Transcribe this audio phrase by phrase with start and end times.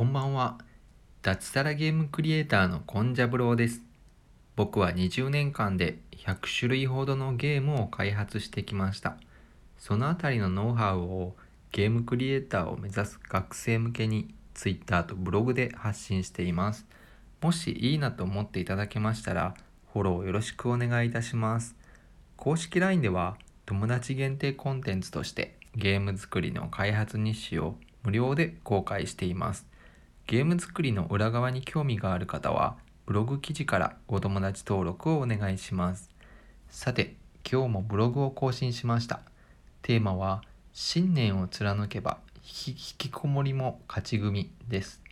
[0.00, 0.56] こんばんは。
[1.20, 3.82] 脱サラゲームクリエイターのコンジャブローです。
[4.56, 9.18] 僕は20年間で100種類ほどのゲームを開発してきました。
[9.76, 11.36] そのあたりのノウハウを
[11.70, 16.86] ゲームクリエイターを目指す学生向けに Twitter とブログで発信しています。
[17.42, 19.54] もしいいなと思っていただけましたら、
[19.92, 21.76] フォローよろしくお願いいたします。
[22.38, 23.36] 公式 LINE では
[23.66, 29.69] 友達限定コンテンツとしてゲーム作りの開発日誌を無料で公開しています。
[30.30, 36.08] ゲーム作りの裏側に興味がある方は、ブログ記事からお友達登録をお願いします。
[36.68, 39.22] さて、今日もブログを更新しました。
[39.82, 42.18] テーマは、信念を貫けば
[42.64, 45.02] 引きこもりも勝ち組です。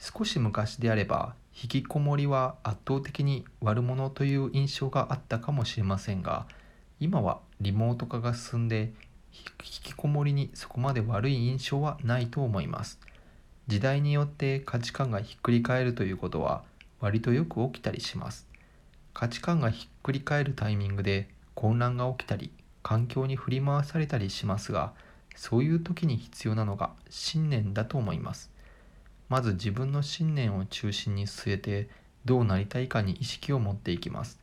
[0.00, 6.48] 少し昔であれば、引きこもりは圧倒的に悪者という印象があったかもしれませんが、
[6.98, 8.92] 今はリモート化が進んで、
[9.32, 9.44] 引
[9.84, 12.98] きこもりにそこまで悪い印象はないと思います。
[13.68, 16.62] 時代によって価値観がひっくり返るということは
[17.00, 18.48] 割とよく起きたりします。
[19.12, 22.50] 価値観がひっくり返るタイミングで混乱が起きたり
[22.82, 24.94] 環境に振り回されたりしますが
[25.36, 28.50] そういう時に必要なのが信念だと思います。
[29.28, 31.88] まず自分の信念を中心に据えて
[32.24, 34.40] どうなりたいかに意識を持っていきます。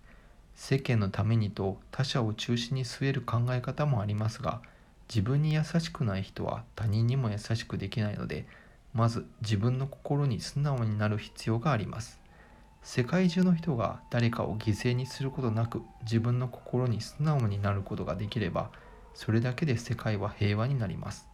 [0.56, 4.62] 世間のためにと他者を中心に据える考え方もありますが
[5.10, 8.45] 自分に優しくない人は他人にも優しくできないので
[8.96, 12.20] まず自分の心に素直になる必要があります。
[12.82, 18.70] 世界中の人が誰かを犠牲にすることなく自分の心に素直になることができれば
[19.14, 21.28] それだけで世界は平和になります。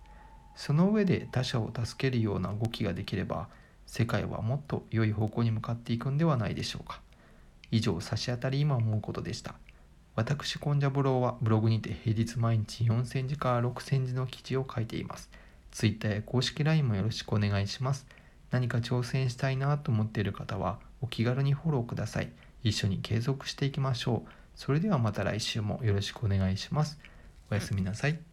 [0.56, 3.48] その上で他者を助けるような動きができれば
[3.86, 7.02] 世界はもっと良い方向に向かっていくんではないでしょうか。
[7.70, 9.54] 以上差し当たり今思うことでした。
[10.16, 15.30] 私コンジャブローはブログにて平日毎日4000字から6000字の記事を書いています。
[15.72, 18.06] Twitter や公式 LINE もよろしくお願いします。
[18.52, 22.32] 何か挑戦したいなと思っている方はお気軽にフォローください。
[22.64, 24.30] 一緒に継続していきましょう。
[24.56, 27.00] それではまた来週もよろしくお願いします。
[27.50, 28.31] おやすみなさい。